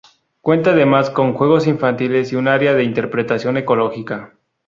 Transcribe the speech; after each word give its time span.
Cuenta 0.41 0.71
además 0.71 1.11
con 1.11 1.33
juegos 1.35 1.67
infantiles 1.67 2.33
y 2.33 2.35
un 2.35 2.47
área 2.47 2.73
de 2.73 2.83
interpretación 2.83 3.57
ecológica. 3.57 4.33